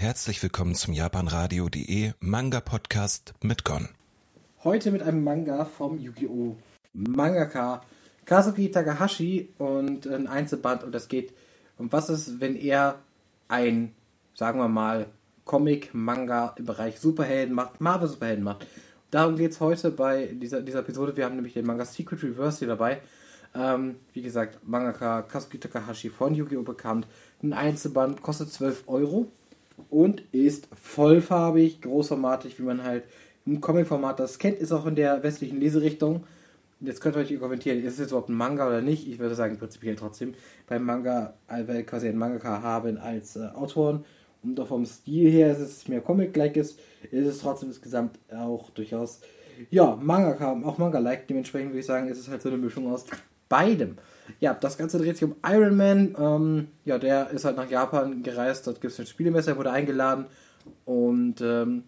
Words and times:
Herzlich 0.00 0.42
willkommen 0.42 0.74
zum 0.74 0.94
japanradio.de 0.94 2.12
Manga 2.20 2.60
Podcast 2.60 3.34
mit 3.42 3.66
Gon. 3.66 3.90
Heute 4.64 4.92
mit 4.92 5.02
einem 5.02 5.22
Manga 5.22 5.66
vom 5.66 5.98
Yu-Gi-Oh! 5.98 6.56
Mangaka 6.94 7.82
Kazuki 8.24 8.70
Takahashi 8.70 9.50
und 9.58 10.06
ein 10.06 10.26
Einzelband 10.26 10.84
und 10.84 10.94
es 10.94 11.06
geht 11.08 11.34
um 11.76 11.92
was 11.92 12.08
ist, 12.08 12.40
wenn 12.40 12.56
er 12.56 13.00
ein, 13.48 13.92
sagen 14.32 14.58
wir 14.58 14.68
mal, 14.68 15.04
Comic-Manga 15.44 16.54
im 16.56 16.64
Bereich 16.64 16.98
Superhelden 16.98 17.54
macht, 17.54 17.82
Marvel-Superhelden 17.82 18.42
macht. 18.42 18.66
Darum 19.10 19.36
geht 19.36 19.50
es 19.50 19.60
heute 19.60 19.90
bei 19.90 20.28
dieser, 20.32 20.62
dieser 20.62 20.78
Episode. 20.78 21.14
Wir 21.18 21.26
haben 21.26 21.36
nämlich 21.36 21.52
den 21.52 21.66
Manga 21.66 21.84
Secret 21.84 22.22
Reverse 22.22 22.60
hier 22.60 22.68
dabei. 22.68 23.02
Ähm, 23.54 23.96
wie 24.14 24.22
gesagt, 24.22 24.66
Mangaka 24.66 25.20
Kazuki 25.20 25.60
Takahashi 25.60 26.08
von 26.08 26.34
Yu-Gi-Oh! 26.34 26.62
bekannt. 26.62 27.06
Ein 27.42 27.52
Einzelband 27.52 28.22
kostet 28.22 28.50
12 28.50 28.84
Euro 28.86 29.30
und 29.88 30.22
ist 30.32 30.68
vollfarbig, 30.80 31.80
großformatig, 31.80 32.58
wie 32.58 32.64
man 32.64 32.82
halt 32.82 33.04
im 33.46 33.60
Comic-Format 33.60 34.20
das 34.20 34.38
kennt, 34.38 34.58
ist 34.58 34.72
auch 34.72 34.86
in 34.86 34.94
der 34.94 35.22
westlichen 35.22 35.60
Leserichtung. 35.60 36.24
Jetzt 36.80 37.00
könnt 37.00 37.16
ihr 37.16 37.22
euch 37.22 37.38
kommentieren, 37.38 37.78
ist 37.78 37.94
es 37.94 37.98
jetzt 37.98 38.10
überhaupt 38.10 38.30
ein 38.30 38.34
Manga 38.34 38.66
oder 38.66 38.80
nicht? 38.80 39.06
Ich 39.06 39.18
würde 39.18 39.34
sagen, 39.34 39.58
prinzipiell 39.58 39.96
trotzdem. 39.96 40.34
Beim 40.66 40.84
Manga, 40.84 41.34
weil 41.48 41.68
wir 41.68 41.82
quasi 41.84 42.08
einen 42.08 42.18
Mangaka 42.18 42.62
haben 42.62 42.96
als 42.98 43.36
äh, 43.36 43.48
Autoren 43.54 44.04
und 44.42 44.58
auch 44.58 44.68
vom 44.68 44.86
Stil 44.86 45.30
her 45.30 45.52
ist 45.52 45.58
es 45.58 45.88
mehr 45.88 46.00
Comic-like 46.00 46.56
ist, 46.56 46.78
ist 47.10 47.26
es 47.26 47.38
trotzdem 47.40 47.68
insgesamt 47.68 48.18
auch 48.34 48.70
durchaus, 48.70 49.20
ja, 49.70 49.96
Mangaka, 50.00 50.52
auch 50.64 50.78
Manga-like. 50.78 51.28
Dementsprechend 51.28 51.70
würde 51.70 51.80
ich 51.80 51.86
sagen, 51.86 52.08
ist 52.08 52.18
es 52.18 52.28
halt 52.28 52.40
so 52.40 52.48
eine 52.48 52.56
Mischung 52.56 52.90
aus 52.90 53.04
beidem. 53.50 53.98
Ja, 54.38 54.54
das 54.54 54.78
Ganze 54.78 54.96
dreht 54.96 55.18
sich 55.18 55.24
um 55.24 55.36
Iron 55.46 55.76
Man. 55.76 56.16
Ähm, 56.18 56.68
ja, 56.86 56.98
der 56.98 57.28
ist 57.30 57.44
halt 57.44 57.56
nach 57.56 57.68
Japan 57.68 58.22
gereist, 58.22 58.66
dort 58.66 58.80
gibt 58.80 58.94
es 58.94 59.00
ein 59.00 59.06
Spielemesser, 59.06 59.58
wurde 59.58 59.72
eingeladen 59.72 60.24
und 60.86 61.42
ähm, 61.42 61.84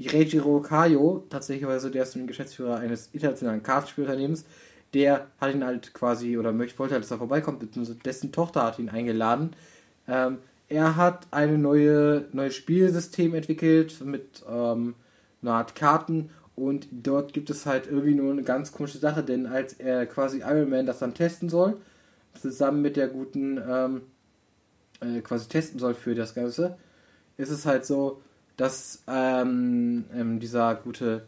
Reijiro 0.00 0.60
Kayo, 0.60 1.24
tatsächlich 1.30 1.66
der 1.66 2.02
ist 2.02 2.16
ein 2.16 2.26
Geschäftsführer 2.26 2.78
eines 2.78 3.08
internationalen 3.12 3.62
Kartenspielunternehmens, 3.62 4.44
der 4.92 5.28
hat 5.40 5.54
ihn 5.54 5.64
halt 5.64 5.92
quasi, 5.94 6.38
oder 6.38 6.52
möchte, 6.52 6.78
wollte 6.78 6.94
halt, 6.94 7.04
dass 7.04 7.10
er 7.10 7.18
vorbeikommt, 7.18 7.64
dessen 8.04 8.32
Tochter 8.32 8.62
hat 8.62 8.78
ihn 8.78 8.88
eingeladen. 8.88 9.50
Ähm, 10.08 10.38
er 10.68 10.96
hat 10.96 11.26
ein 11.30 11.60
neue, 11.60 12.26
neues 12.32 12.54
Spielsystem 12.54 13.34
entwickelt 13.34 14.00
mit 14.04 14.42
ähm, 14.48 14.94
einer 15.42 15.52
Art 15.52 15.74
Karten 15.74 16.30
und 16.56 16.86
dort 16.90 17.32
gibt 17.32 17.50
es 17.50 17.66
halt 17.66 17.86
irgendwie 17.86 18.14
nur 18.14 18.32
eine 18.32 18.42
ganz 18.42 18.72
komische 18.72 18.98
Sache, 18.98 19.22
denn 19.22 19.46
als 19.46 19.74
er 19.74 20.06
quasi 20.06 20.38
Iron 20.38 20.70
Man 20.70 20.86
das 20.86 21.00
dann 21.00 21.14
testen 21.14 21.48
soll, 21.48 21.76
zusammen 22.40 22.82
mit 22.82 22.96
der 22.96 23.08
guten, 23.08 23.60
ähm, 23.68 24.02
äh, 25.00 25.20
quasi 25.20 25.48
testen 25.48 25.80
soll 25.80 25.94
für 25.94 26.14
das 26.14 26.34
Ganze, 26.34 26.76
ist 27.36 27.50
es 27.50 27.66
halt 27.66 27.84
so, 27.84 28.22
dass 28.56 29.02
ähm, 29.08 30.04
ähm, 30.14 30.38
dieser 30.38 30.76
gute 30.76 31.22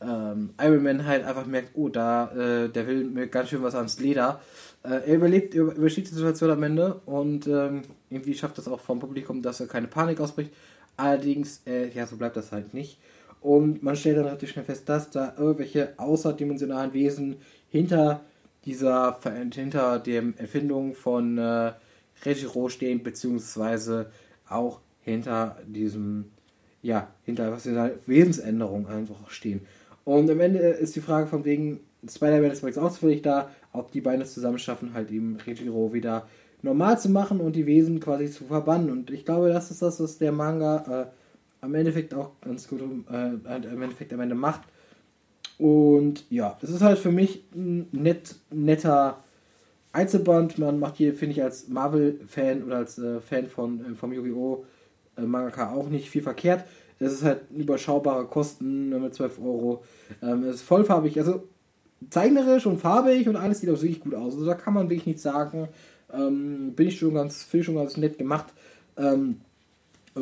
ähm, 0.00 0.50
Iron 0.60 0.82
Man 0.82 1.06
halt 1.06 1.24
einfach 1.24 1.46
merkt, 1.46 1.70
oh, 1.74 1.88
da, 1.88 2.30
äh, 2.32 2.68
der 2.68 2.86
will 2.86 3.04
mir 3.04 3.28
ganz 3.28 3.50
schön 3.50 3.62
was 3.62 3.74
ans 3.74 4.00
Leder. 4.00 4.40
Äh, 4.82 5.08
er 5.08 5.14
überlebt, 5.14 5.54
über, 5.54 5.74
übersteht 5.74 6.10
die 6.10 6.14
Situation 6.14 6.50
am 6.50 6.62
Ende 6.62 7.00
und 7.06 7.46
ähm, 7.46 7.82
irgendwie 8.10 8.34
schafft 8.34 8.58
es 8.58 8.68
auch 8.68 8.80
vom 8.80 8.98
Publikum, 8.98 9.42
dass 9.42 9.60
er 9.60 9.68
keine 9.68 9.86
Panik 9.86 10.20
ausbricht. 10.20 10.52
Allerdings, 10.96 11.62
äh, 11.66 11.88
ja, 11.90 12.06
so 12.06 12.16
bleibt 12.16 12.36
das 12.36 12.52
halt 12.52 12.74
nicht. 12.74 12.98
Und 13.46 13.80
man 13.80 13.94
stellt 13.94 14.16
dann 14.16 14.24
relativ 14.24 14.50
schnell 14.50 14.64
fest, 14.64 14.88
dass 14.88 15.08
da 15.08 15.32
irgendwelche 15.38 15.96
außerdimensionalen 15.98 16.92
Wesen 16.92 17.36
hinter 17.68 18.22
dieser, 18.64 19.20
hinter 19.54 20.00
der 20.00 20.32
Erfindung 20.36 20.94
von 20.96 21.38
äh, 21.38 21.70
Regiro 22.24 22.68
stehen, 22.68 23.04
beziehungsweise 23.04 24.10
auch 24.48 24.80
hinter 25.00 25.58
diesem, 25.64 26.24
ja, 26.82 27.06
hinter 27.22 27.52
was 27.52 27.62
dieser 27.62 27.92
Wesensänderung 28.06 28.88
einfach 28.88 29.30
stehen. 29.30 29.60
Und 30.04 30.28
am 30.28 30.40
Ende 30.40 30.58
ist 30.58 30.96
die 30.96 31.00
Frage 31.00 31.28
von 31.28 31.44
wegen, 31.44 31.78
Spider-Man 32.04 32.50
ist 32.50 32.64
jetzt 32.64 32.80
ausführlich 32.80 33.22
da, 33.22 33.48
ob 33.72 33.92
die 33.92 34.00
beiden 34.00 34.22
es 34.22 34.34
zusammen 34.34 34.58
schaffen, 34.58 34.92
halt 34.92 35.12
eben 35.12 35.36
Regiro 35.46 35.92
wieder 35.92 36.26
normal 36.62 36.98
zu 36.98 37.10
machen 37.10 37.38
und 37.38 37.54
die 37.54 37.66
Wesen 37.66 38.00
quasi 38.00 38.28
zu 38.28 38.42
verbannen. 38.42 38.90
Und 38.90 39.12
ich 39.12 39.24
glaube, 39.24 39.52
das 39.52 39.70
ist 39.70 39.82
das, 39.82 40.00
was 40.00 40.18
der 40.18 40.32
Manga 40.32 41.02
äh, 41.02 41.06
am 41.66 41.74
Endeffekt 41.74 42.14
auch 42.14 42.30
ganz 42.40 42.68
gut 42.68 42.80
äh, 43.10 43.34
im 43.34 43.82
Endeffekt 43.82 44.12
am 44.12 44.20
Ende 44.20 44.34
macht. 44.34 44.62
Und 45.58 46.24
ja, 46.30 46.56
es 46.62 46.70
ist 46.70 46.82
halt 46.82 46.98
für 46.98 47.10
mich 47.10 47.44
ein 47.54 47.88
nett, 47.92 48.36
netter 48.50 49.22
Einzelband. 49.92 50.58
Man 50.58 50.78
macht 50.78 50.96
hier, 50.96 51.14
finde 51.14 51.32
ich, 51.32 51.42
als 51.42 51.68
Marvel-Fan 51.68 52.62
oder 52.62 52.76
als 52.76 52.98
äh, 52.98 53.20
Fan 53.20 53.46
von, 53.48 53.92
äh, 53.92 53.94
vom 53.94 54.12
Yu-Gi-Oh! 54.12 54.64
Äh, 55.16 55.22
Mangaka 55.22 55.72
auch 55.72 55.88
nicht 55.88 56.10
viel 56.10 56.22
verkehrt. 56.22 56.64
Es 56.98 57.12
ist 57.12 57.24
halt 57.24 57.42
überschaubare 57.50 58.26
Kosten 58.26 58.88
mit 59.02 59.14
12 59.14 59.38
Euro. 59.40 59.84
Ähm, 60.22 60.44
es 60.44 60.56
ist 60.56 60.62
vollfarbig, 60.62 61.18
also 61.18 61.42
zeichnerisch 62.10 62.66
und 62.66 62.78
farbig 62.78 63.28
und 63.28 63.36
alles 63.36 63.60
sieht 63.60 63.70
auch 63.70 63.80
wirklich 63.80 64.00
gut 64.00 64.14
aus. 64.14 64.34
Also 64.34 64.46
da 64.46 64.54
kann 64.54 64.74
man 64.74 64.88
wirklich 64.88 65.06
nichts 65.06 65.22
sagen. 65.22 65.68
Ähm, 66.12 66.74
bin 66.74 66.88
ich 66.88 66.98
schon 66.98 67.14
ganz, 67.14 67.42
finde 67.42 67.60
ich 67.60 67.66
schon 67.66 67.76
ganz 67.76 67.96
nett 67.96 68.18
gemacht. 68.18 68.46
Ähm, 68.96 69.40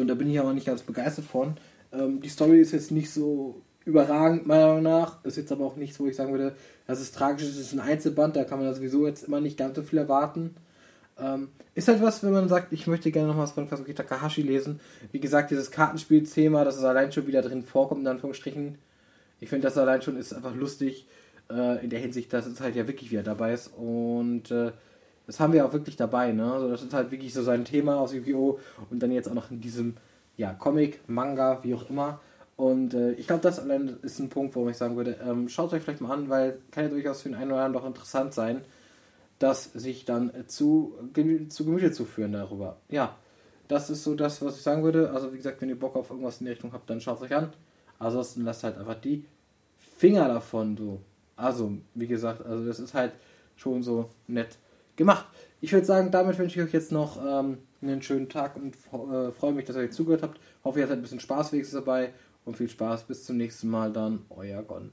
und 0.00 0.09
da 0.09 0.15
bin 0.15 0.31
ich 0.31 0.38
aber 0.38 0.53
nicht 0.53 0.66
ganz 0.66 0.82
begeistert 0.82 1.25
von. 1.25 1.56
Ähm, 1.93 2.21
die 2.21 2.28
Story 2.28 2.60
ist 2.60 2.72
jetzt 2.72 2.91
nicht 2.91 3.10
so 3.10 3.62
überragend, 3.84 4.47
meiner 4.47 4.66
Meinung 4.66 4.82
nach. 4.82 5.25
Ist 5.25 5.37
jetzt 5.37 5.53
aber 5.53 5.65
auch 5.65 5.77
nichts, 5.77 6.00
wo 6.00 6.06
ich 6.06 6.16
sagen 6.16 6.32
würde, 6.32 6.55
das 6.87 7.00
ist 7.00 7.15
tragisch, 7.15 7.44
es 7.44 7.59
ist 7.59 7.72
ein 7.72 7.81
Einzelband, 7.81 8.37
da 8.37 8.44
kann 8.44 8.59
man 8.59 8.75
sowieso 8.75 9.06
jetzt 9.06 9.25
immer 9.25 9.41
nicht 9.41 9.56
ganz 9.56 9.77
so 9.77 9.82
viel 9.82 9.99
erwarten. 9.99 10.56
Ähm, 11.19 11.49
ist 11.75 11.88
halt 11.88 12.03
was, 12.03 12.25
wenn 12.25 12.32
man 12.32 12.49
sagt, 12.49 12.72
ich 12.72 12.87
möchte 12.87 13.12
gerne 13.12 13.28
noch 13.28 13.38
was 13.38 13.53
von 13.53 13.69
Kazuki 13.69 13.94
Takahashi 13.94 14.43
lesen. 14.43 14.81
Wie 15.12 15.21
gesagt, 15.21 15.50
dieses 15.50 15.71
Kartenspiel-Thema, 15.71 16.65
dass 16.65 16.76
es 16.76 16.84
allein 16.84 17.12
schon 17.12 17.26
wieder 17.26 17.43
drin 17.43 17.62
vorkommt, 17.62 18.00
in 18.00 18.09
Anführungsstrichen. 18.09 18.78
Ich 19.41 19.49
finde, 19.49 19.69
das 19.69 19.78
allein 19.78 20.03
schon 20.03 20.16
ist 20.16 20.32
einfach 20.32 20.55
lustig, 20.55 21.06
äh, 21.50 21.84
in 21.84 21.91
der 21.91 22.00
Hinsicht, 22.00 22.32
dass 22.32 22.47
es 22.47 22.61
halt 22.61 22.75
ja 22.75 22.87
wirklich 22.88 23.11
wieder 23.11 23.22
dabei 23.22 23.53
ist. 23.53 23.69
Und 23.69 24.50
äh, 24.50 24.72
das 25.26 25.40
haben 25.40 25.52
wir 25.52 25.64
auch 25.64 25.72
wirklich 25.72 25.96
dabei, 25.96 26.32
ne? 26.32 26.52
Also 26.52 26.68
das 26.68 26.82
ist 26.82 26.92
halt 26.92 27.10
wirklich 27.10 27.32
so 27.32 27.42
sein 27.42 27.64
Thema 27.64 27.96
aus 27.96 28.12
Yu-Gi-Oh! 28.12 28.58
und 28.90 29.02
dann 29.02 29.10
jetzt 29.10 29.28
auch 29.28 29.34
noch 29.34 29.50
in 29.50 29.60
diesem, 29.60 29.96
ja, 30.36 30.52
Comic, 30.52 31.00
Manga, 31.08 31.62
wie 31.62 31.74
auch 31.74 31.88
immer. 31.88 32.20
Und 32.56 32.94
äh, 32.94 33.12
ich 33.12 33.26
glaube, 33.26 33.42
das 33.42 33.58
allein 33.58 33.98
ist 34.02 34.20
ein 34.20 34.28
Punkt, 34.28 34.54
wo 34.54 34.68
ich 34.68 34.76
sagen 34.76 34.96
würde, 34.96 35.16
ähm, 35.26 35.48
schaut 35.48 35.72
euch 35.72 35.82
vielleicht 35.82 36.00
mal 36.00 36.12
an, 36.12 36.28
weil 36.28 36.58
kann 36.70 36.84
ja 36.84 36.90
durchaus 36.90 37.22
für 37.22 37.28
den 37.28 37.36
einen 37.36 37.50
oder 37.50 37.64
anderen 37.64 37.82
doch 37.82 37.88
interessant 37.88 38.32
sein, 38.32 38.60
das 39.38 39.64
sich 39.72 40.04
dann 40.04 40.30
zu, 40.46 40.94
zu 41.48 41.64
Gemüte 41.64 41.90
zu 41.90 42.04
führen 42.04 42.32
darüber. 42.32 42.76
Ja, 42.88 43.16
das 43.66 43.90
ist 43.90 44.04
so 44.04 44.14
das, 44.14 44.40
was 44.42 44.56
ich 44.56 44.62
sagen 44.62 44.84
würde. 44.84 45.10
Also 45.10 45.32
wie 45.32 45.36
gesagt, 45.36 45.60
wenn 45.60 45.68
ihr 45.68 45.78
Bock 45.78 45.96
auf 45.96 46.10
irgendwas 46.10 46.40
in 46.40 46.46
die 46.46 46.52
Richtung 46.52 46.72
habt, 46.72 46.88
dann 46.88 47.00
schaut 47.00 47.20
euch 47.22 47.34
an. 47.34 47.52
Ansonsten 47.98 48.42
lasst 48.42 48.62
halt 48.62 48.78
einfach 48.78 49.00
die 49.00 49.24
Finger 49.96 50.28
davon 50.28 50.76
so. 50.76 51.00
Also, 51.36 51.72
wie 51.94 52.06
gesagt, 52.06 52.44
also 52.44 52.64
das 52.64 52.78
ist 52.78 52.94
halt 52.94 53.12
schon 53.56 53.82
so 53.82 54.10
nett 54.28 54.58
gemacht. 54.97 55.27
Ich 55.60 55.72
würde 55.72 55.87
sagen, 55.87 56.10
damit 56.10 56.38
wünsche 56.38 56.60
ich 56.60 56.66
euch 56.66 56.72
jetzt 56.72 56.93
noch 56.93 57.19
ähm, 57.25 57.59
einen 57.81 58.03
schönen 58.03 58.28
Tag 58.28 58.56
und 58.56 58.75
äh, 58.75 59.32
freue 59.32 59.53
mich, 59.53 59.65
dass 59.65 59.77
ihr 59.77 59.91
zugehört 59.91 60.22
habt. 60.22 60.41
Hoffe, 60.62 60.78
ihr 60.78 60.84
hattet 60.84 60.99
ein 60.99 61.03
bisschen 61.03 61.21
Spaß 61.21 61.53
wenigstens 61.53 61.78
dabei 61.78 62.12
und 62.44 62.56
viel 62.56 62.69
Spaß. 62.69 63.05
Bis 63.05 63.25
zum 63.25 63.37
nächsten 63.37 63.69
Mal 63.69 63.93
dann. 63.93 64.27
Euer 64.31 64.62
Gon. 64.62 64.93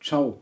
Ciao. 0.00 0.40